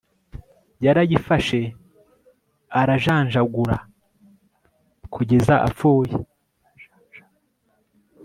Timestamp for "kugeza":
5.13-5.53